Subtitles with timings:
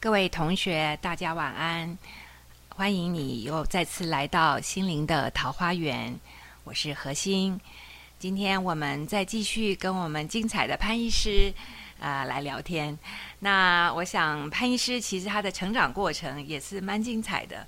[0.00, 1.98] 各位同学，大家晚安！
[2.68, 6.16] 欢迎你又再次来到心灵的桃花源，
[6.62, 7.60] 我是何心。
[8.16, 11.52] 今天我们再继续跟我们精彩的潘医师
[11.98, 12.96] 啊、来聊天。
[13.40, 17.66] 那我想潘医师其实他的成长过程也是蛮精彩的。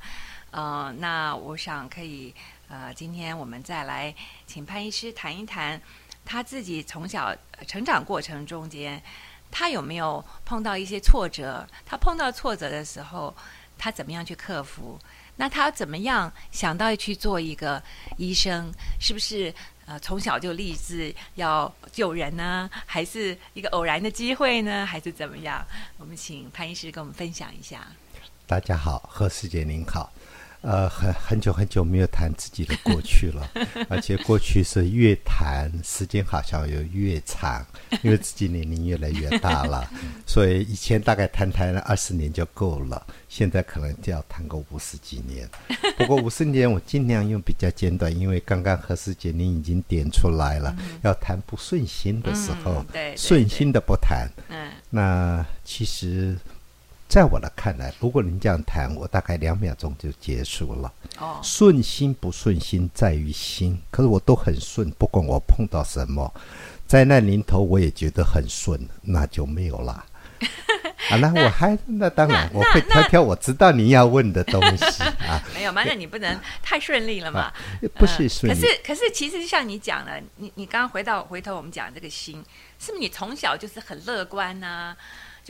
[0.52, 2.32] 呃，那我想可以
[2.68, 4.14] 呃，今天我们再来
[4.46, 5.82] 请潘医师谈一谈
[6.24, 7.36] 他自己从小
[7.66, 9.02] 成长过程中间。
[9.51, 11.67] 他有没有碰到一些挫折？
[11.85, 13.35] 他碰到挫折的时候，
[13.77, 14.99] 他怎么样去克服？
[15.36, 17.82] 那他怎么样想到去做一个
[18.17, 18.71] 医生？
[19.00, 19.53] 是不是
[19.86, 22.68] 呃从小就立志要救人呢？
[22.86, 24.85] 还是一个偶然的机会呢？
[24.85, 25.67] 还是怎么样？
[25.99, 27.86] 我们请潘医师跟我们分享一下。
[28.46, 30.13] 大家好，何师姐您好。
[30.63, 33.50] 呃，很很久很久没有谈自己的过去了，
[33.89, 37.64] 而且过去是越谈时间好像有越长，
[38.03, 39.89] 因为自己年龄越来越大了，
[40.27, 45.48] 所以以前大概谈谈二十年就够了，现在可能就要谈个五十几年。
[45.97, 53.17] 不过五十年我尽量用比较简短，因为刚刚何师姐您已经点出来了，要谈不顺心的时候嗯，对对。
[53.17, 54.28] 顺心的不谈。
[54.48, 54.70] 嗯。
[54.91, 56.36] 那其实，
[57.11, 60.92] 在我的看来，如果您这样谈，我大概两秒钟就结束了。
[61.19, 66.33] 哦顺心不顺心在于心，可是我都很顺，不管我碰到什么，
[66.86, 70.06] 灾难临头我也觉得很顺，那就没有啦。
[71.11, 75.83] 好，那我还那当然我会挑挑我知道你要问的东西啊， 没有嘛？
[75.84, 77.52] 那你不能太顺利了嘛？
[77.97, 78.67] 不是顺利可。
[78.67, 82.36] 是可是，其实像你讲的，你你刚刚回到回头我们讲这个心，
[82.78, 84.97] 是不是你从小就是很乐观呐、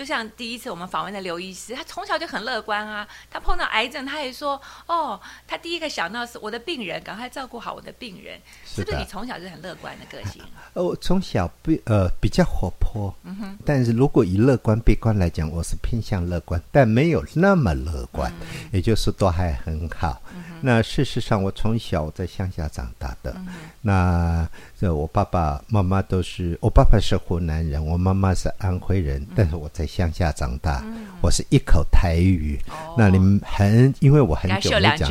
[0.00, 3.06] 就像第一次我们访问的刘医师，他从小就很乐观啊。
[3.30, 10.42] 他碰到癌症，他也说：“哦，他第一个想到是我的病人，赶快照顾好我的病人。”是是不是你从小就很乐观的个性？
[10.72, 20.22] 呃，我从小比呃比较活泼，嗯哼，但是如果以乐观悲观来讲，我是偏向乐观，但没有那么乐观，嗯也就是都还很好。
[20.62, 23.46] 那事实上，我从小在乡下长大的，嗯
[23.82, 24.46] 那
[24.78, 30.84] 这我爸爸妈妈都是，我爸爸是湖南人，我妈妈是安徽人，但是我在乡下长大，
[31.22, 32.60] 我是一口台语。
[32.96, 35.10] 那你们很，因为我很久没讲。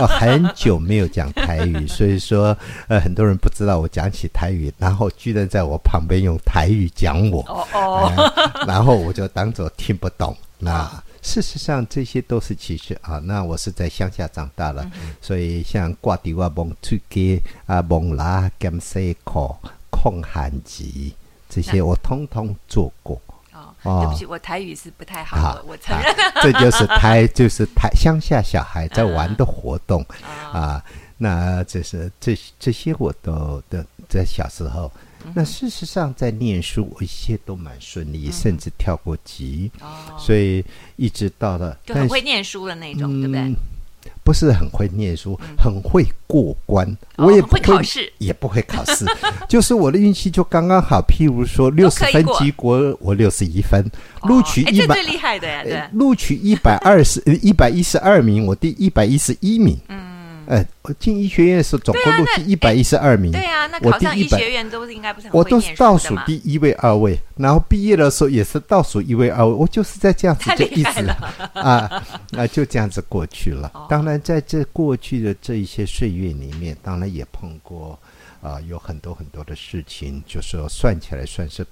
[0.00, 2.56] 我 很久没有讲台语， 所以说，
[2.88, 10.36] 呃，很多人不知道我讲起台语，然后居然在我旁边用台语讲我，哦哦，呃然后我就当做听不懂。
[10.58, 10.90] 那
[11.22, 13.18] 事实上这些都是歧视啊。
[13.20, 14.84] 那我是在乡下长大了，
[15.20, 19.58] 所以像挂地啊、蒙出街啊、蒙拉、甘西口、
[19.90, 21.14] 控寒疾
[21.48, 23.18] 这些，我通通做过。
[23.52, 26.14] 哦，哦对不起，我台语是不太好，的我我承认。
[26.42, 30.04] 这就是台，就是台乡下小孩在玩的活动。
[30.52, 30.84] 啊， 啊，
[31.16, 34.90] 那这是这这些我都的在小时候。
[35.24, 40.64] 嗯那事实上，在念书，我一切都蛮顺利，甚至跳过级，哦，所以
[40.96, 43.54] 一直到了，就很会念书的那种，对不对嗯？
[44.24, 49.04] 不是很会念书，很会过关，哦我也不会考试，也不会考试，
[49.48, 51.00] 就是我的运气就刚刚好。
[51.02, 53.80] 譬如说，六十分及格，我六十一分，
[54.20, 59.78] 哦录取一百最厉害的呀，对呃，录取一百二十一百一十二名，我第一百一十一名。
[59.88, 60.01] 嗯，
[60.52, 63.32] 呃，我进医学院的时候，总共录取一百一十二名。
[63.32, 71.06] 对啊，那考上医学院都是应该不是很我都是倒数第一位、二位，然后毕业的时候也是倒数一位、二位，我就是在这样子就一直
[71.54, 72.04] 啊
[72.36, 73.86] 啊就这样子过去了哦。
[73.88, 77.98] 当然，在这过去的这一些岁月里面，当然也碰过
[78.42, 81.66] 啊有很多很多的事情，就说算起来算是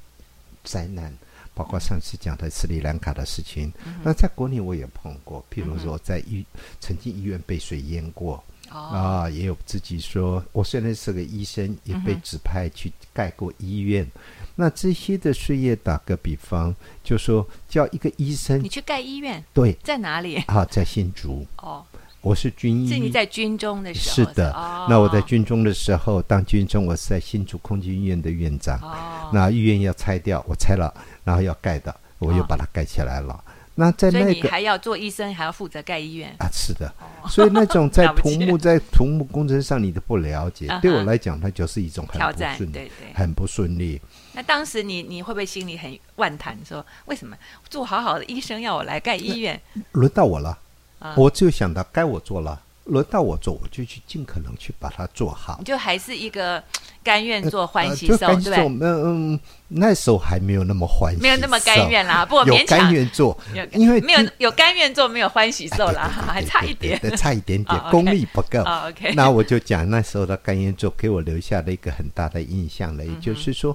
[0.65, 1.13] 灾难。
[1.53, 6.43] 包括上次讲的斯里兰卡的事情，嗯那在国内我也碰过，譬如说在医
[6.81, 14.07] 曾经医院被水淹过，哦，啊，也有自己说，我虽然是个医生，也被指派去盖过医院。
[14.55, 20.37] 那这些的事业，打个比方，就说叫一个医生你，去盖医院对在哪里？
[20.47, 21.83] 啊，在新竹，哦，
[22.21, 24.53] 我是军医，是你在军中的时候是的。
[24.53, 28.79] 哦那我在军中的时候，当军中，我是在新竹空军医院的院长。
[28.81, 30.93] 哦，那医院要拆掉，我拆了，
[31.25, 33.43] 然后要盖的，我又哦把它盖起来了。
[33.81, 36.29] 那在那个你还要做医生，还要负责盖医院。
[36.39, 36.93] 啊，是的，
[37.31, 44.01] 所以那种在 土木在土木工程上你都不了解对我来讲，它就是一种很挑战不顺利，对对很不顺利。
[44.35, 47.35] 那当时你你会不会心里很万谈，说为什么
[47.71, 49.59] 做好好的医生要我来盖医院？
[49.93, 50.59] 轮到我了，
[50.99, 52.61] 啊我就想到该我做了，
[52.91, 55.61] 轮到我做，我就去尽可能去把它做好。
[55.65, 56.63] 就还是一个
[57.03, 58.57] 甘愿做欢呃喜受，对不对？
[58.59, 63.39] 嗯嗯，那时候还没有那么欢喜，没有那么甘愿啦，不过勉强甘愿做，
[63.73, 67.01] 因为没有有甘愿做，没有欢喜受啦，还差一点。
[67.17, 68.59] 差一点点哦功力不够。
[68.61, 73.75] 哦，OK 那我就讲那时候的甘愿做给我留下了一个很大的印象了，也就是说，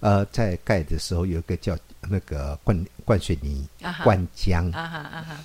[0.00, 3.66] 呃，在盖的时候有一个叫那个灌灌水泥
[4.04, 4.70] 灌浆。
[4.74, 5.36] 啊哈啊哈，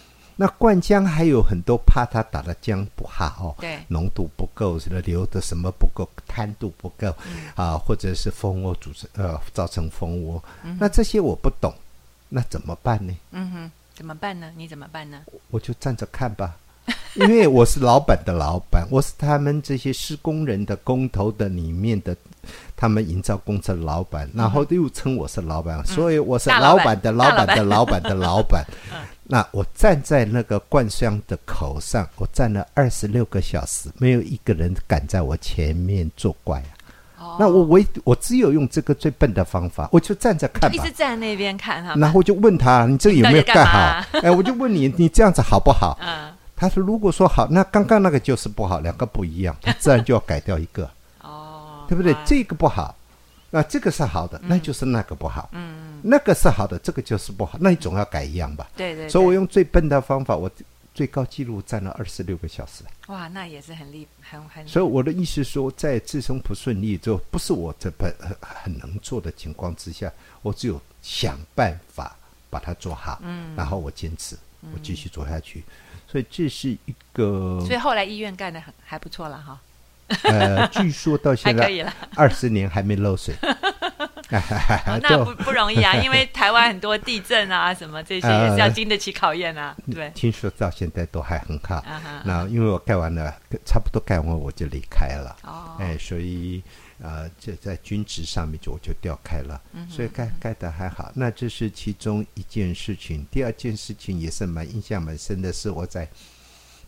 [0.42, 3.78] 那灌浆还有很多怕它打的浆不好，对。
[3.90, 7.14] 浓度不够，流的什么不够，摊度不够，
[7.54, 10.44] 啊，或者是蜂窝组成呃造成蜂窝，
[10.80, 11.72] 那这些我不懂，
[12.28, 13.14] 那怎么办呢？
[13.34, 14.52] 嗯哼，怎么办呢？
[14.58, 15.22] 你怎么办呢？
[15.52, 16.56] 我就站着看吧，
[17.14, 22.18] 因为我是老板的老板，我是他们这些施工人的工头的里面的，
[22.76, 26.78] 他们营造公司的老板，然后又称我是老板，所以我是老板。
[26.78, 28.02] 老板的老板的老板。
[28.02, 28.66] 的老板。
[29.32, 36.70] 那我站在那个灌箱的口上，我站了二十六个小时，没有一个人敢在我前面作怪啊。
[37.18, 40.92] 哦，那我唯我只有用这个最笨的方法，我就站着看吧一直。
[40.92, 44.06] 站在那边看他们，然后我就问他：“你这个有没有盖好干？
[44.26, 45.98] ”哎，我就问你，你这样子好不好？
[46.04, 50.90] 嗯，他说：“如果说好，那刚刚那个就是不好，两个不一样，他自然就要改掉一个，
[51.22, 52.22] 哦，对不对啊？
[52.26, 52.96] 这个不好，
[53.52, 55.50] 那这个是好的，那就是那个不好。
[55.52, 58.70] 嗯，那个是好的，这个就是不好，那你总要改一样吧？
[58.76, 60.50] 对对，所以我用最笨的方法，我
[60.94, 62.84] 最高纪录站了二十六个小时。
[63.08, 70.12] 哇，那也是很厉很很，所以我的意思说，在自身不顺利之后，不是我这本很很能做的情况之下，
[70.42, 72.16] 我只有想办法
[72.50, 74.38] 把它做好，嗯，然后我坚持，
[74.74, 75.64] 我继续做下去。
[76.08, 79.62] 所以这是一个所以后来医院干的很还不错了哈，
[80.24, 81.94] 呃，据说到现在可以了。
[82.16, 89.76] 二十年还没漏水， 哦 那不不容易啊，因为 台湾很多地震啊，什么这些也是要经得起考验啊。
[89.92, 91.76] 对，听说到现在都还很好。
[91.78, 93.34] 啊，那因为我盖完了，
[93.66, 95.36] 差不多盖完我就离开了。
[95.44, 96.64] 哦，哎，所以
[97.02, 101.12] 呃，这在军职上面就我就调开了，嗯所以盖盖的还好。
[101.16, 103.26] 那这是其中一件事情。
[103.32, 106.08] 第二件事情也是蛮印象蛮深的，是我在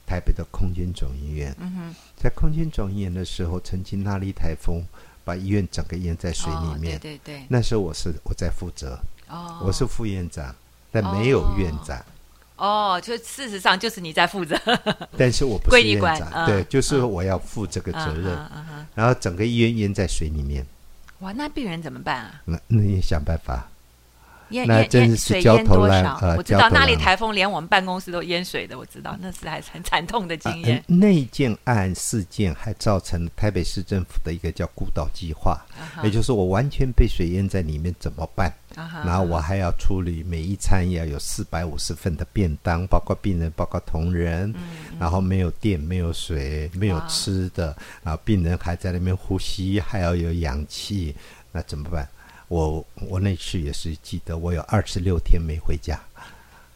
[0.05, 4.83] 台北的空军总医院，嗯哼，在空军总医院的时候，曾经那莉台风
[5.23, 6.97] 把医院整个淹在水里面。
[6.97, 10.53] 哦对对对，那时候我是我在负责，哦，我是副院长，
[10.91, 12.03] 但没有院长。
[12.55, 14.55] 哦，就事实上就是你在负责
[15.17, 18.35] 但是我不归是院长，对，就是我要负这个责任。
[18.35, 20.65] 嗯嗯嗯然后整个医院淹在水里面，
[21.19, 22.41] 哇，那病人怎么办啊？
[22.45, 23.67] 那那也想办法。
[24.53, 26.27] 淹淹淹那真是水淹焦头烂多少？
[26.27, 30.77] 呃我知道那里台风连我们办公室都淹水的，我知道那是还是很惨痛的经啊验。
[30.77, 38.51] 呃那件案事件还造成台北市政府的一个叫孤岛计划，啊也就是我完全被水淹在里面怎么办？
[38.75, 44.53] 啊然后我还要处理每一餐要有四百五十份的便当，包括病人，包括同仁，
[44.99, 51.15] 然后没有电，没有水，没有吃的，然后病人还在那边呼吸，还要有氧气，
[51.51, 52.07] 那怎么办？
[52.47, 55.99] 我我那次也是记得，我有二十六天没回家，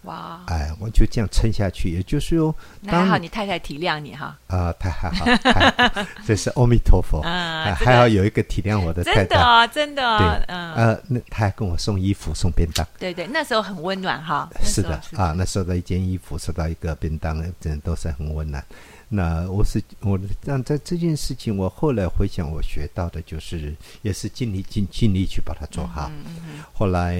[0.03, 1.89] 哇，哎，我就这样撑下去。
[1.89, 2.55] 也就是说，
[2.85, 9.25] 当那还好你太太体谅你哈，啊，太还好，还好这是阿弥陀佛，啊这个哎还好有一个体谅我的太太。
[9.25, 12.87] 真的哦，真的哦对，嗯，呃，那他还跟我送衣服、送便当。
[12.97, 18.63] 对对，那时候很温暖哈，是的啊，那收到一件衣服，收到一个便当，真的都是很温暖。
[19.09, 26.11] 那我是我，但在这件事情，我后来回想，我学到的就是，也是尽力尽尽力去把它做好。
[26.25, 27.15] 嗯后来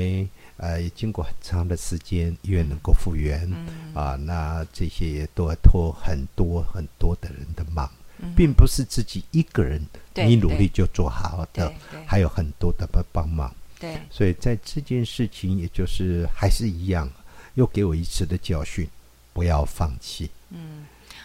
[0.57, 7.89] 呃，也经过很长的时间，医院能够复原、嗯啊，那这些也都要托很多很多的人的忙，
[8.19, 9.81] 嗯并不是自己一个人
[10.15, 11.71] 你努力就做好的
[12.05, 13.53] 还有很多的帮帮忙。
[13.79, 17.09] 对，所以在这件事情，也就是还是一样，
[17.53, 18.89] 又给我一次的教训，
[19.31, 20.29] 不要放弃。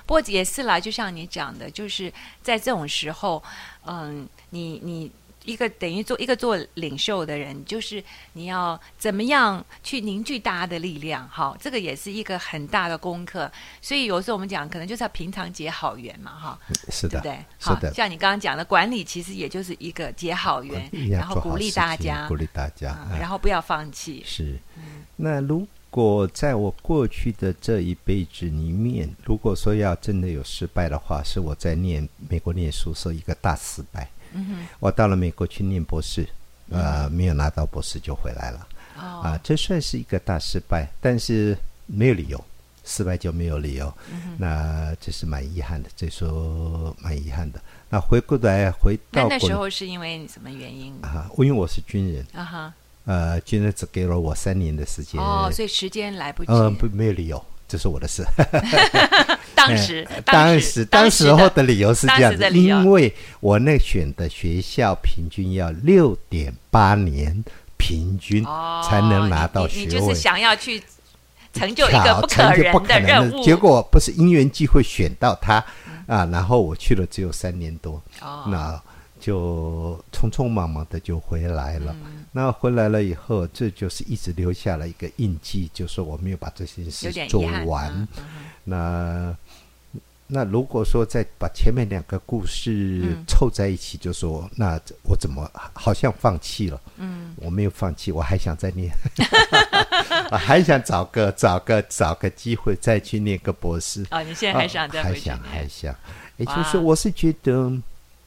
[0.06, 3.42] 不过也是啦，就像你讲的，就是在这种时候，
[3.86, 5.10] 嗯，你你
[5.44, 13.50] 一个等于做一个做领袖的人，就是你要怎么样去凝聚大家的力量，哈，这个也是一个很大的功课。
[13.80, 16.58] 所以有时候我们讲，可能就是要平常结好缘嘛，哈，
[16.90, 17.44] 是的，对不对？
[17.58, 24.22] 是的，好像你刚刚讲的管理，其实也就是一个结好缘，然后鼓励大家鼓，励大家，然后不要放弃。
[24.24, 24.56] 是。
[25.16, 34.08] 那如果在我过去的这一辈子里面，如果说要真的有失败的话，是我在念美国念书时候一个大失败。
[34.32, 36.26] 嗯哼，我到了美国去念博士，
[36.70, 38.66] 呃，没有拿到博士就回来了。
[38.96, 42.42] 哦，啊，这算是一个大失败，但是没有理由，
[42.82, 47.60] 失败就没有理由，嗯那这是蛮遗憾的，这说蛮遗憾的。
[47.90, 52.74] 那回过来回到那时候是因为什么原因啊，因为我是军人，啊哈？
[53.04, 56.52] 呃，军人只给了我三年的时间，哦，所以时间来不及。
[56.52, 58.24] 呃，不没有理由，这是我的事。
[59.54, 67.44] 当时呃，当时当时候的理由是这样子因为我那选的学校平均要六点八年
[67.76, 70.20] 平均哦才能拿到学位你你就是。
[70.20, 70.82] 想要去
[71.52, 75.64] 成就一个 不可成就不人可能任务，结果不是因缘际会选到他
[76.06, 78.82] 啊，然后我去了只有三年多，哦那
[79.22, 81.94] 就匆匆忙忙的就回来了。
[82.32, 88.08] 那回来了以后，这就是一直留下了一个印记，就是我没有把这些事做完。
[88.64, 89.32] 那
[90.26, 96.80] 那如果说再把前面两个故事凑在一起，就说那我怎么好像放弃了？
[96.96, 98.90] 嗯，我没有放弃，我还想再念，
[100.32, 104.04] 我 还想找个找个找个机会再去念个博士。
[104.10, 105.94] 哦，你现在还想再还想还想？
[106.38, 107.70] 也就是我是觉得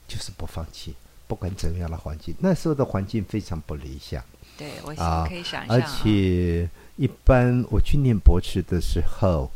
[0.08, 0.94] 就是不放弃，
[1.28, 4.24] 不管怎么样的环境，那时候的环境非常不理想。
[4.58, 4.94] 对，我
[5.28, 5.70] 可以想象。
[5.70, 9.52] 而且一般我去念博士的时候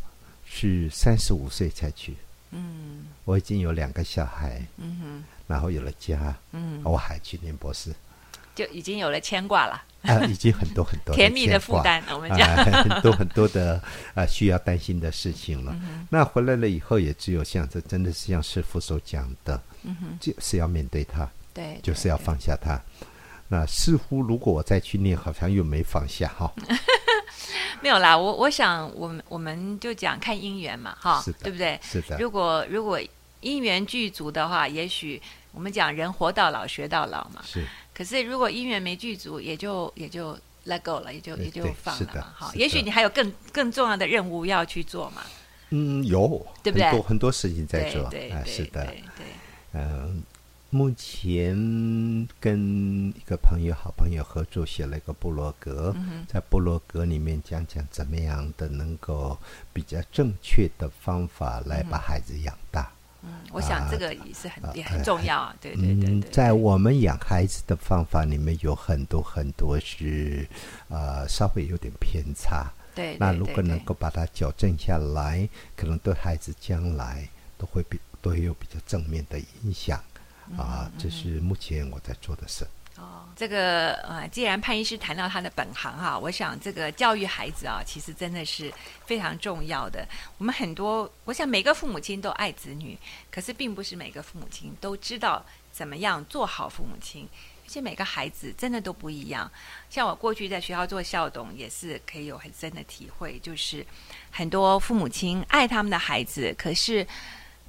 [0.46, 2.16] 是三十五岁才去。
[2.52, 7.94] 嗯，我已经有两个小孩，嗯哼，然后有了家，嗯，我还去念博士，
[8.60, 13.82] 就已经有了牵挂了啊，已经很多很多甜蜜的负担，我们讲很多很多的
[14.14, 15.74] 啊需要担心的事情了。
[16.10, 19.62] 那回来了以后，也只有像这真的是像师傅所讲的，
[20.20, 22.78] 就是要面对他，对，就是要放下他。
[23.48, 26.52] 那似乎如果我再去念，好像又没放下哈。
[27.82, 31.80] 没有啦，我我想，我们我们就讲看姻缘嘛，哈，对不对？
[31.82, 32.18] 是的。
[32.20, 33.00] 如果如果
[33.42, 35.22] 姻缘具足的话，也许
[35.54, 37.42] 我们讲人活到老学到老嘛。
[37.46, 37.66] 是。
[38.00, 40.34] 可是如果姻缘没具足，也就也就
[40.66, 42.34] let go 了，也就也就放了嘛。
[42.34, 45.22] 好，也许你还有更更重要的任务要去做嘛。
[45.72, 46.86] 嗯，有，对不对？
[46.86, 49.04] 很多很多事情在做，对是的，对，
[49.74, 50.24] 嗯。
[50.72, 55.96] 目前跟一个朋友、好朋友合作写了一个部落格，
[56.28, 59.36] 在部落格里面讲讲怎么样的能够
[59.74, 62.92] 比较正确的方法来把孩子养大。
[63.24, 65.56] 嗯，我想这个也是很也很重要啊。
[65.60, 70.48] 对对对对，在我们养孩子的方法里面有很多很多是
[70.88, 72.72] 呃稍微有点偏差。
[72.96, 80.04] 对，那如果能够把它矫正下来，可能对孩子将来都会比都会有比较正面的影响。
[80.58, 82.66] 啊，这是目前我在做的事。
[83.00, 88.70] 哦，这个呃，既然潘医师谈到他的本行哈，我想这个教育孩子啊，其实真的是
[89.06, 90.06] 非常重要的。
[90.38, 92.98] 我们很多，我想每个父母亲都爱子女，
[93.32, 95.42] 可是并不是每个父母亲都知道
[95.72, 97.26] 怎么样做好父母亲，
[97.66, 99.50] 而且每个孩子真的都不一样。
[99.90, 103.86] 像我过去在学校做校董，也是可以有很深的体会，就是
[104.30, 107.08] 很多父母亲爱他们的孩子，可是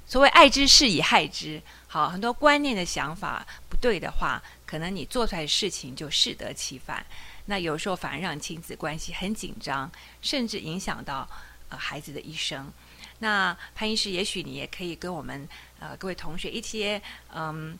[0.05, 1.61] 所谓爱之是以害之。
[1.87, 7.05] 好，很多观念的想法不对的话，可能你做出来的事情就适得其反。
[7.45, 9.91] 那有时候反而让亲子关系很紧张，
[10.21, 11.27] 甚至影响到
[11.69, 12.71] 呃孩子的一生。
[13.19, 15.47] 那潘医师，也许你也可以跟我们
[15.79, 17.01] 呃各位同学一些
[17.33, 17.77] 嗯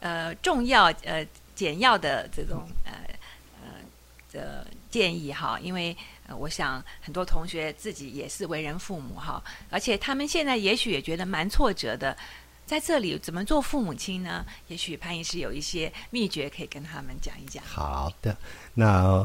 [0.00, 2.92] 呃重要呃简要的这种呃
[3.60, 3.80] 呃
[4.32, 5.96] 的建议哈，因为
[6.28, 12.16] 呃我想很多同学自己也是为人父母哈，而且他们现在也许也觉得蛮挫折的。
[12.66, 14.44] 在这里怎么做父母亲呢？
[14.66, 17.64] 也许潘医师有一些秘诀可以跟他们讲一讲。
[17.64, 18.36] 好的，
[18.74, 19.24] 那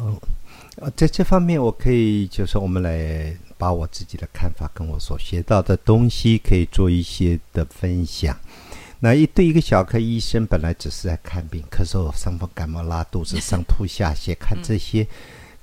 [0.96, 8.40] 在这方面，我可以就是我们来把我自己的看法跟我所学到的东西，可以做一些的分享。
[9.02, 15.06] 那一对一个小科医生，本来只是在看病，咳嗽、伤风、感冒、拉肚子、上吐下泻，看这些。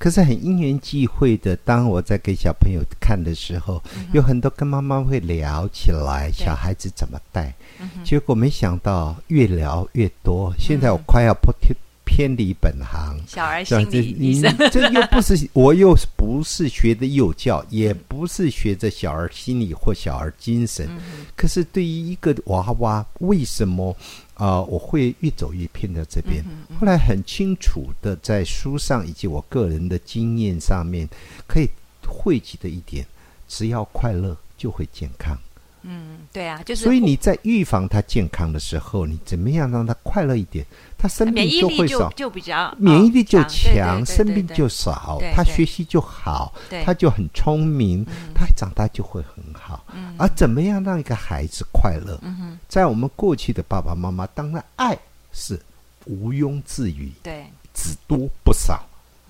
[0.01, 3.83] 可是很因缘际会的，当我在给小朋友看的时候，
[4.15, 7.55] 有很多跟妈妈会聊起来，小孩子怎么带。
[8.03, 11.77] 结果没想到越聊越多，现在我快要偏
[12.07, 13.21] 偏离本行。
[13.27, 20.89] 小儿心理医生，这又不是我又不是学的幼教，也不是学着小儿心理或小儿精神。
[21.37, 23.95] 可是对于一个娃娃，为什么？
[24.41, 26.43] 啊，我会越走越偏在这边。
[26.81, 31.07] 后来很清楚的在书上以及我个人的经验上面，
[31.47, 31.69] 可以
[32.07, 33.07] 汇集的一点，
[33.47, 35.39] 只要快乐就会健康。
[35.83, 36.85] 嗯，对啊，就是。
[36.85, 40.65] 所以你在预防他健康的时候，你怎么样让他快乐一点？
[40.99, 46.53] 他生病就会少，就比较免疫力就强，生病就少，他学习就好，
[46.85, 49.83] 他就很聪明，他长大就会很好。
[50.19, 52.21] 而怎么样让一个孩子快乐？
[52.69, 54.99] 在我们过去的爸爸妈妈，当然爱
[55.33, 55.59] 是
[56.05, 58.87] 毋庸置疑，对，只多不少。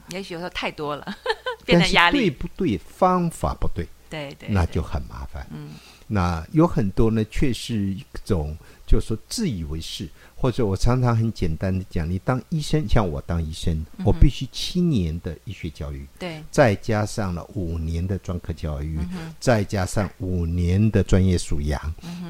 [0.08, 1.06] 也许有时候太多了，
[1.64, 2.18] 变成压力。
[2.18, 2.76] 对不对？
[2.78, 5.46] 方法不对，对对，那就很麻烦。
[5.52, 5.68] 嗯。
[6.12, 18.98] 那有很多呢，却是一种，就是说自以为是，或者我常常很简单的讲，你当医生，像我当医生，我必须七年的医学教育，对，再加上了五年的专科教育，
[19.38, 21.80] 再加上五年的专业素养，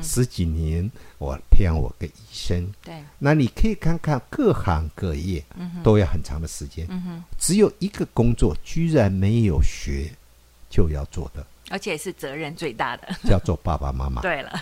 [0.03, 5.43] 十几年我培养我个医生，对，那你可以看看各行各业，
[5.83, 6.87] 都要很长的时间，
[7.39, 10.13] 只有一个工作居然没有学
[10.69, 11.47] 就要做的。
[11.71, 14.21] 而且是责任最大的，叫做爸爸妈妈。
[14.23, 14.53] 对了，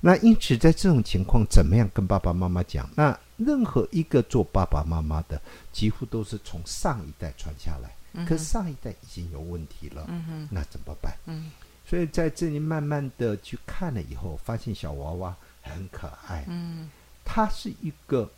[0.00, 2.88] 那因此在这种情况，怎么样跟爸爸妈妈讲？
[2.94, 5.38] 那任何一个做爸爸妈妈的，
[5.72, 7.90] 几乎都是从上一代传下来。
[8.24, 10.08] 可是上一代已经有问题了，
[10.50, 11.12] 那怎么办？
[11.26, 11.50] 嗯
[11.88, 16.44] 所以在这里慢慢的去看了以后，发现小娃娃很可爱。
[16.48, 16.90] 嗯
[17.24, 18.30] 他是一个，呃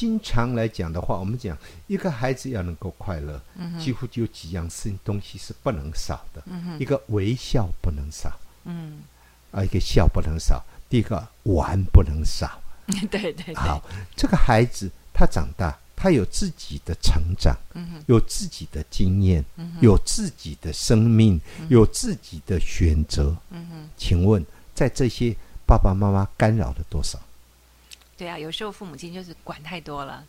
[0.00, 1.54] 经常来讲的话，我们讲
[1.86, 3.38] 一个孩子要能够快乐，
[3.78, 6.42] 几乎就有几样事东西是不能少的。
[6.78, 8.32] 一个微笑不能少，
[8.64, 9.02] 嗯，
[9.50, 12.62] 啊，一个笑不能少，第一个玩不能少。
[13.10, 13.82] 对对对，好，
[14.16, 17.54] 这个孩子他长大，他有自己的成长，
[18.06, 19.44] 有自己的经验，
[19.82, 21.38] 有自己的生命，
[21.68, 23.36] 有自己的选择。
[23.98, 24.42] 请问，
[24.74, 27.20] 在这些爸爸妈妈干扰了多少？
[28.20, 30.22] 对啊，有时候父母亲就是管太多了，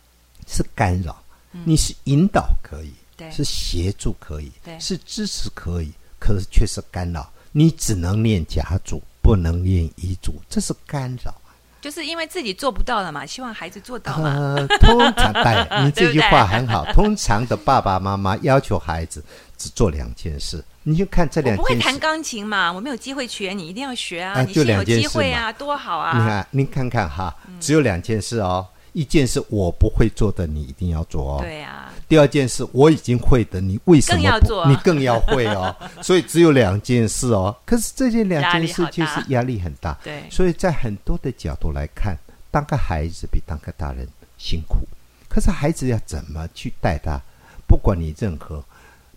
[0.48, 1.22] 是干扰，
[1.64, 7.30] 你是引导可以，对是协助可以对，是支持可以，可是却是干扰。
[7.52, 11.34] 你只能念甲组，不能念乙组，这是干扰。
[11.82, 14.30] 就是因为自己做不到了嘛，希望孩子做到嘛。
[14.30, 16.86] 呃，通常 对，你这句话很好。
[16.94, 19.22] 通常的爸爸妈妈要求孩子
[19.58, 21.84] 只做两件事，你就看这我不会两件事。
[21.84, 24.42] 弹钢琴嘛，我没有机会学，你一定要学啊！
[24.42, 26.26] 你先有两件事机会啊，多好啊你啊！
[26.26, 28.66] 看，您看看哈，只有两件事哦。
[28.92, 31.38] 一件事我不会做的，你一定要做哦。
[31.40, 35.74] 对啊，第二件事我已经会的，你为什么更要做 你更要会哦。
[36.02, 37.56] 所以只有两件事哦。
[37.64, 39.96] 可是这件两件事就是压力很大。
[40.04, 42.14] 对所以在很多的角度来看，
[42.50, 44.80] 当个孩子比当个大人辛苦。
[45.26, 47.18] 可是孩子要怎么去带他？
[47.66, 48.62] 不管你任何，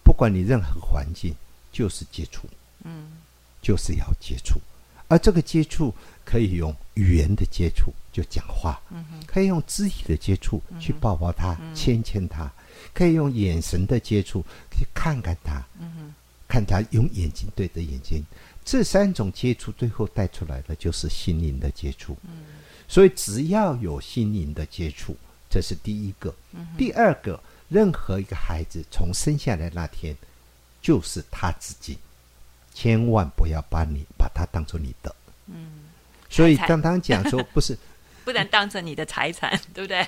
[0.06, 1.36] 不管你任何环境，
[1.76, 2.48] 就是接触，
[2.86, 3.12] 嗯，
[3.62, 4.62] 就是要接触。
[5.10, 12.50] 而这个接触可以用语言的接触，就讲话；嗯可以用肢体的接触去抱抱他、牵牵他；
[12.94, 14.42] 可以用眼神的接触
[14.72, 16.14] 去看看他，嗯
[16.48, 18.24] 看他用眼睛对着眼睛。
[18.64, 22.18] 这三种接触最后带出来的就是心灵的接触。
[22.88, 25.16] 所以只要有心灵的接触，
[25.50, 26.34] 这是第一个。
[26.78, 30.16] 第二个，任何一个孩子从生下来那天
[30.86, 31.98] 就是他自己，
[32.72, 35.16] 千万不要把你把他当做你的。
[35.48, 35.86] 嗯，
[36.30, 37.76] 所以刚刚讲说 不是
[38.24, 40.08] 不能当成你的财产， 对不对？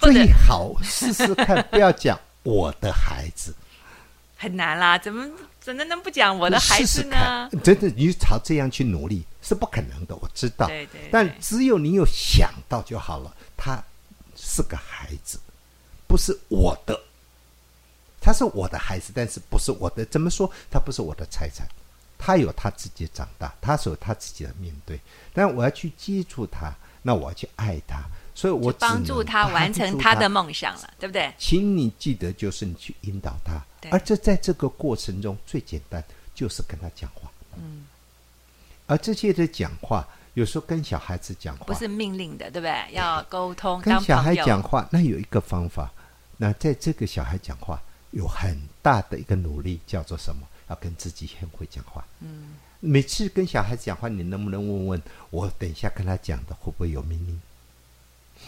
[0.00, 3.54] 最好试试看，不要讲我的孩子，
[4.36, 10.66] 很难啦，怎么怎么能不讲我的孩子呢真的你朝这样去努力是不可能的，我知道。
[10.66, 13.80] 对对对但只有你有想到就好了，他
[14.34, 15.38] 是个孩子，
[16.08, 17.00] 不是我的。
[18.20, 20.04] 他是我的孩子，但是不是我的？
[20.04, 20.50] 怎么说？
[20.70, 21.66] 他不是我的财产，
[22.18, 25.00] 他有他自己长大，他是有他自己的面对。
[25.32, 28.02] 但我要去接触他，那我要去爱他，
[28.34, 31.32] 所以我就帮助他完成他的梦想了，对不对？
[31.38, 36.04] 请你记得，就是你去引导他，而这在这个过程中最简单
[36.34, 37.30] 就是跟他讲话。
[37.56, 37.86] 嗯，
[38.86, 42.92] 而这些的讲话，有时候跟小孩子讲话，不是命令的，对不对？
[42.92, 45.90] 要沟通，跟小孩讲话，那有一个方法。
[46.36, 50.46] 那在这个小孩讲话有很大的一个努力，叫做什么？
[50.68, 52.04] 要跟自己很会讲话。
[52.20, 55.50] 嗯，每次跟小孩子讲话，你能不能问问我？
[55.58, 57.40] 等一下跟他讲的会不会有命令？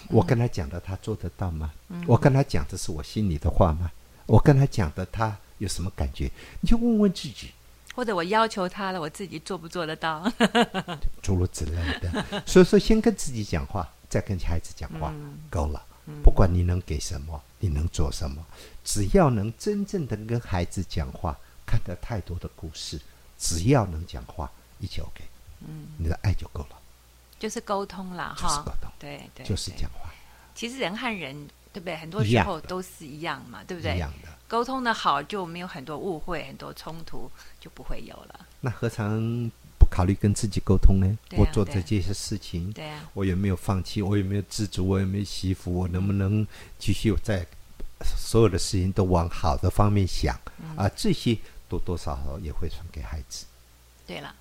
[0.08, 1.72] 我跟他讲的，他做得到吗？
[2.06, 3.90] 我跟他讲的是我心里的话吗？
[4.26, 6.30] 我跟他讲的，他有什么感觉？
[6.60, 7.50] 你就问问自己。
[7.94, 10.32] 或者我要求他了，我自己做不做得到？
[11.20, 12.42] 诸如此类的。
[12.46, 15.12] 所以说，先跟自己讲话，再跟孩子讲话，
[15.50, 15.84] 够了。
[16.22, 18.44] 不管你能给什么，你能做什么，
[18.84, 23.00] 只要能真正的跟孩子讲话，看得太多的故事，
[23.38, 25.22] 只要能讲话，一切 OK。
[25.60, 26.76] 嗯，你的爱就够了，
[27.38, 30.10] 就是沟通啦，哈就是沟通，对对，就是讲话
[30.54, 31.96] 其实人和人，对不对？
[31.96, 33.94] 很多时候都是一样嘛，对不对？
[33.94, 34.28] 一样的。
[34.48, 38.46] 沟通的好，就没有很多误会，很多冲突就不会有了。
[38.60, 39.08] 那何尝
[39.61, 39.61] 不
[39.92, 41.06] 考虑跟自己沟通呢？
[41.32, 44.00] 啊我做对啊这些事情，对啊，我有没有放弃？
[44.00, 44.88] 我有没有知足？
[44.88, 45.70] 我有没有惜福？
[45.72, 46.46] 我能不能
[46.78, 47.46] 继续在
[48.16, 50.34] 所有的事情都往好的方面想？
[50.62, 51.36] 嗯啊，这些
[51.68, 53.44] 多多少少也会传给孩子。
[54.06, 54.34] 对了，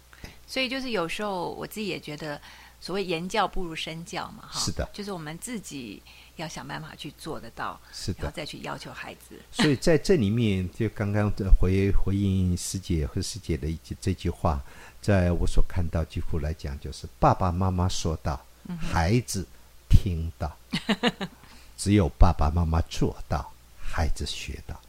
[0.48, 2.40] 所以就是有时候我自己也觉得，
[2.80, 6.02] 所谓言教不如身教嘛，哈，是的就是我们自己
[6.38, 9.40] 要想办法去做得到，是的，然后再去要求孩子。
[9.52, 14.60] 所以在这里面，就刚刚的回回应师姐和师姐的一句这句话，
[15.02, 18.40] 在我所看到，几乎来讲就是爸爸妈妈说到，
[18.80, 19.46] 孩子
[19.90, 20.56] 听到，
[21.76, 24.80] 只有爸爸妈妈做到，孩子学到。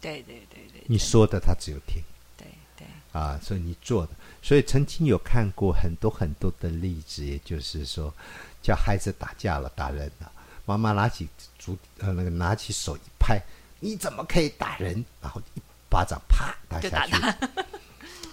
[0.00, 2.02] 对对对对，你说的他只有听。
[2.36, 8.14] 对对，啊，所以你做的，所以曾经有看过很多很多的例子，也就是说，
[8.62, 10.32] 叫孩子打架了，打人了，
[10.64, 11.28] 妈妈拿起
[11.58, 13.38] 竹呃那个拿起手一拍，
[13.80, 15.04] 你怎么可以打人？
[15.20, 17.12] 然后一巴掌啪打下去。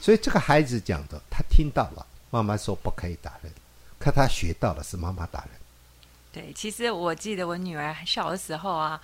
[0.02, 3.52] 所以这个孩子讲的，他听到了，妈妈说不可以打人，
[4.00, 5.50] 可他学到了是妈妈打人。
[6.32, 9.02] 对，其实我记得我女儿小的时候啊。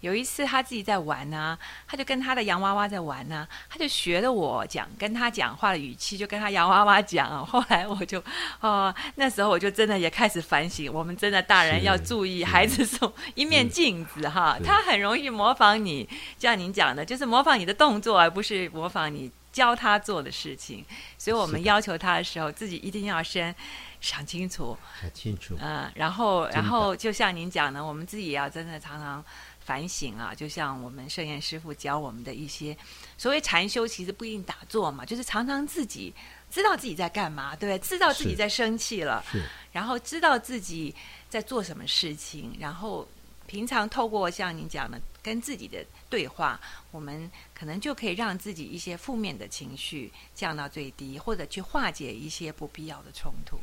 [0.00, 7.44] 有一次，她自己在玩呢，她就跟她的洋娃娃在玩呢，她就学了我讲，跟她讲话的语气，就跟他洋娃娃讲。
[7.44, 8.22] 后来我就，
[8.62, 12.96] 哦，那时候我就真的也开始反省，我们真的大人要注意孩子是
[13.34, 19.28] 一面镜子哈，他很容易模仿你，像您讲的，就是模仿你的动作，而不是模仿你
[19.58, 20.84] 教他做的事情。
[21.18, 23.54] 所以我们要求他的时候，自己一定要先
[24.00, 29.24] 想清楚，想清楚，嗯，然后，然后就像您讲的，我们自己也要真的常常。
[29.68, 32.74] 反省啊，就像我们圣严师傅教我们的一些
[33.18, 36.10] 所谓禅修，其实不一定打坐嘛，就是常常自己
[36.50, 37.78] 知道自己在干嘛，对不对？
[37.86, 39.22] 知道自己在生气了，
[39.70, 40.94] 然后知道自己
[41.28, 43.06] 在做什么事情，然后
[43.48, 46.60] 平常透过像您讲的跟自己的对话，
[46.92, 53.58] 我们可能就可以让自己一些负面的情绪降到最低，或者去化解一些不必要的冲突。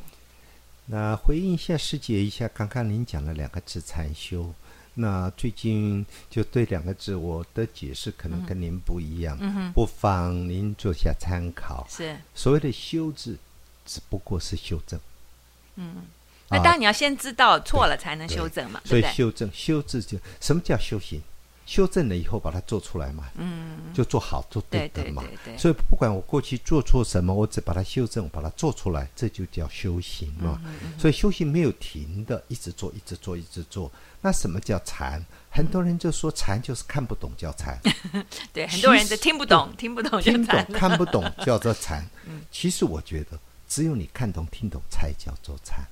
[0.86, 4.52] 那回应一下师姐一下，刚刚您讲了两个字禅修。
[4.98, 9.38] 那最近就对两个字，我的解释可能跟您不一样，
[9.72, 11.86] 不妨您做下参考。
[11.88, 13.38] 是所谓的修字，
[13.84, 14.98] 只不过是修正。
[15.74, 15.96] 嗯，
[16.48, 18.80] 那当然你要先知道错了才能修正嘛。
[18.84, 21.20] 所以修正修字就什么叫修行？
[21.66, 25.24] 修正了以后把它做出来嘛，嗯，就做好做对的嘛。
[25.58, 30.60] 所以不管我过去做错什么，我只把它修正，把它做出来，这就叫修行嘛。
[30.96, 33.90] 所以修行没有停的，一直做，一直做，一直做。
[34.20, 35.20] 那什么叫禅？
[35.50, 37.76] 很多人就说禅就是看不懂叫禅。
[38.54, 42.08] 对，很多人就听不懂，听不懂听不懂，看不懂叫做禅。
[42.52, 43.36] 其实我觉得，
[43.68, 45.84] 只有你看懂、听懂，才叫做禅。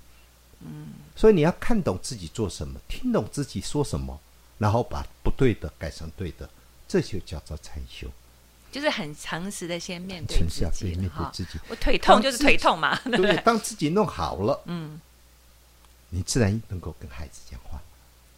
[0.60, 4.18] 嗯，所以你要看懂自己做什么，听懂自己说什么。
[4.56, 6.48] 然后把不对的改成对的，
[6.86, 8.08] 这就叫做禅修。
[8.70, 11.58] 就是很诚实的先面对自己，面对自己。
[11.68, 13.36] 我腿痛就是腿痛嘛， 对不对？
[13.38, 15.00] 当自己弄好了，嗯，
[16.10, 17.80] 你自然能够跟孩子讲话。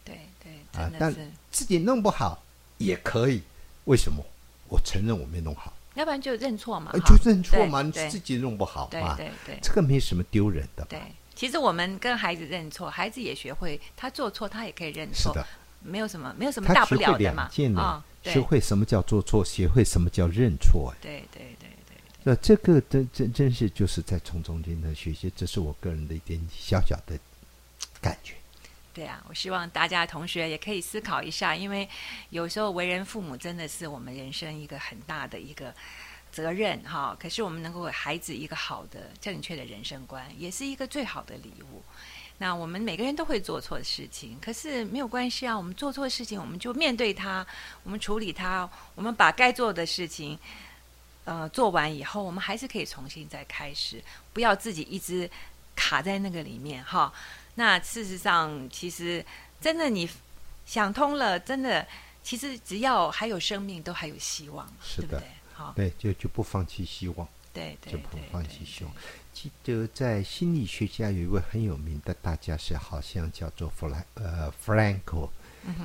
[0.04, 1.14] 对对啊，但
[1.50, 2.42] 自己弄不好
[2.78, 3.42] 也可以。
[3.84, 4.24] 为什么？
[4.68, 5.72] 我承认我没弄好。
[5.94, 10.84] 要不然就认错嘛，就认错嘛，你自己弄不好嘛，对对，这个没什么丢人的。
[10.86, 11.00] 对，
[11.36, 15.32] 其实我们跟孩子认错，孩子也学会，他做错他也可以认错。
[15.32, 15.46] 是的。
[15.80, 17.48] 没有什么，没有什么大不了的嘛。
[17.76, 20.92] 啊，学会什么叫做错，学会什么叫认错。
[21.00, 21.96] 对对对对。
[22.24, 27.16] 那这个真真真是就是在从中间的学习，这是我个人的一点小小的
[28.00, 28.34] 感觉。
[28.92, 31.88] 对啊，我希望大家同学也可以思考一下，因为
[32.30, 35.72] 有时候为人父母真的是我们人生一个很大的一个
[36.36, 37.16] 责任哈。
[37.18, 41.82] 可是我们能够给孩子一个好的正确的人生观，也是一个最好的礼物。
[42.38, 45.56] 那我们每个人都会做错事情，可是没有关系啊。
[45.56, 47.46] 我们做错事情，我们就面对它，
[47.82, 50.38] 我们处理它，我们把该做的事情，
[51.24, 54.02] 呃，做完以后，我们还是可以重新再开始，
[54.34, 55.30] 不要自己一直
[55.74, 57.10] 卡在那个里面哈。
[57.54, 59.24] 那事实上，其实
[59.58, 60.06] 真的你
[60.66, 61.86] 想通了，真的，
[62.22, 65.22] 其实只要还有生命，都还有希望，对不对？
[65.56, 68.92] 好，对，就就不放弃希望，对对，就不放弃希望。
[69.32, 75.26] 记得在心理学家有一位很有名的大家是好像叫做弗兰呃弗兰克，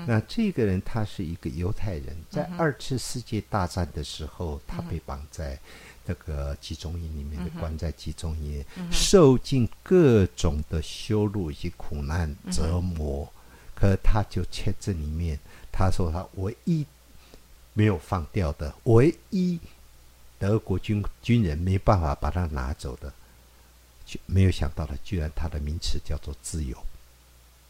[0.05, 5.57] 那这个人他是一个犹太人，在二次世界大战的时候，他被绑在
[6.05, 13.31] 那个集中营里面，关在集中营，受尽各种的羞辱以及苦难折磨。
[13.73, 15.39] 可他就签这里面，
[15.71, 16.86] 他说他唯一
[17.73, 19.60] 没有放掉的，唯一
[20.38, 23.12] 德国军军人没办法把它拿走的。
[24.25, 26.75] 没有想到的，居然他的名词叫做自由，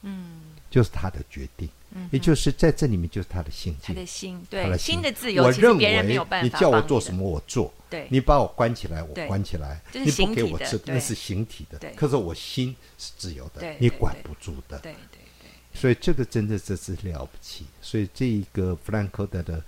[0.01, 4.99] 嗯，就是他的决定，嗯，也就是在这里面就是他的心境，他的心，对，心。
[5.03, 19.63] 的自由，我认为你叫我做什么我做，对，你把我关起来我关起来，你不给我吃那是形体的，可是我心是自由的，你管不住的，对对对，所以这个真的这是了不起，所以这一个弗兰克德的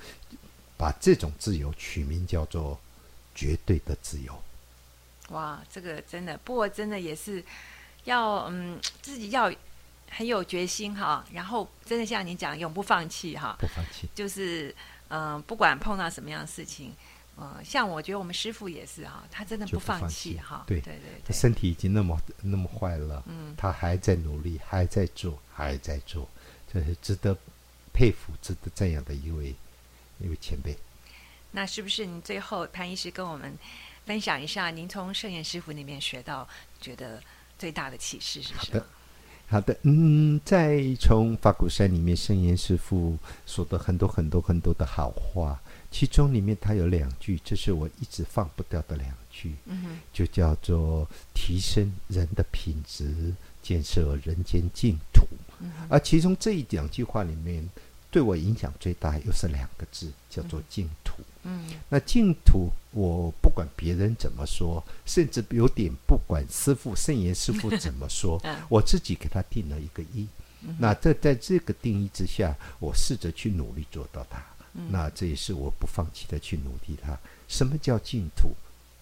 [0.78, 2.80] 把这种自由取名叫做
[3.34, 4.44] 绝对的自由。
[5.30, 7.44] 哇，这个真的，不过真的也是
[8.04, 9.52] 要嗯，自己要
[10.10, 11.26] 很有决心哈。
[11.32, 14.76] 然后真的像你讲，永不放弃哈，不放弃，就是
[15.08, 16.94] 嗯，不管碰到什么样的事情，
[17.38, 20.66] 嗯，像我觉得我们师傅也是哈，他真的不放弃哈。
[20.68, 26.30] 对对对，他身体已经那么那么坏了，嗯，他还在努力，还在做，还在做，
[26.72, 27.36] 这是值得
[27.94, 29.56] 佩服、值得赞扬的一位
[30.20, 30.76] 一位前辈。
[31.52, 33.58] 那是不是你最后潘医师跟我们？
[34.06, 36.46] 分享一下，您从圣严师傅那边学到，
[36.82, 37.24] 觉得
[37.58, 38.84] 最大的启示是什么？
[39.48, 45.58] 好的，嗯，在从法鼓山里面，圣严师傅说的很多很多很多的好话，
[45.90, 55.26] 其中里面他有两句，这是我一直放不掉的两句，嗯就叫做提升人的品质，建设人间净土。
[55.88, 57.66] 而其中这一两句话里面，
[58.14, 61.16] 对我影响最大又是两个字，叫做净土。
[61.42, 70.28] 嗯，那净土，我不管别人怎么说，甚至有点不管师傅圣严师傅怎么说， 我自己给他定了一个一。
[70.78, 74.42] 那在在这个定义之下，我试着去努力做到它。
[74.90, 77.18] 那这也是我不放弃的去努力它。
[77.48, 78.52] 什么叫净土？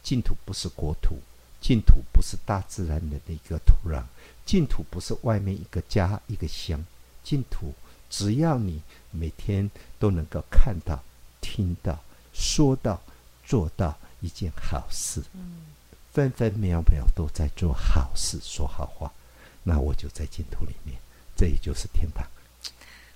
[0.01, 1.19] 净土不是国土，
[1.59, 4.03] 净土不是大自然的那个土壤，
[4.45, 6.83] 净土不是外面一个家一个乡。
[7.23, 7.71] 净土，
[8.11, 11.01] 只要你每天都能够看到、
[11.39, 11.97] 听到、
[12.33, 13.01] 说到、
[13.43, 15.23] 做到一件好事，
[16.13, 19.11] 分分秒秒都在做好事、说好话，
[19.63, 20.99] 那我就在净土里面，
[21.37, 22.27] 这也就是天堂。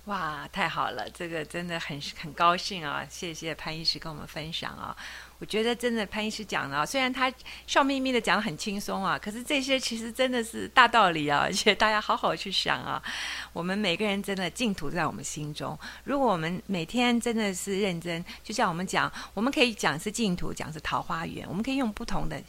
[0.06, 1.10] 哇，太好了！
[1.10, 3.04] 这个真的很是很高兴啊！
[3.10, 4.96] 谢谢潘医师跟我们分享啊！
[5.40, 7.32] 我觉得真的潘医师讲的，虽然他
[7.66, 11.40] 笑眯眯的讲的很轻松啊，可是这些其实真的是大道理啊！
[11.40, 13.02] 而且大家好好去想啊，
[13.52, 15.76] 我们每个人真的净土在我们心中。
[16.04, 22.40] 如果我们每天真的是认真，就像我们讲，我们可以讲是净土，讲是桃花源，我们可以用不同的。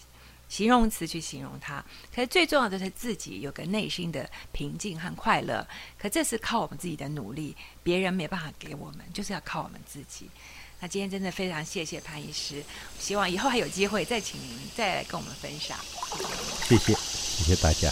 [0.48, 1.84] 形容词去形容它，
[2.14, 5.68] 可是最重要的是自己有个内心的平静和快乐。
[5.98, 10.30] 可这是靠我们自己的努力，别人没办法给我们，就是要靠我们自己。
[10.80, 12.64] 那今天真的非常谢谢潘医师，
[13.00, 15.78] 希望以后还有机会再请您再来跟我们分享。
[16.68, 17.92] 谢谢，谢谢大家。